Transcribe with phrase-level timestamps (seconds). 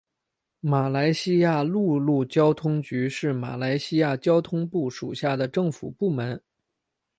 [0.61, 6.41] 马来西亚陆路交通局是马来西亚交通部属下的政府部门。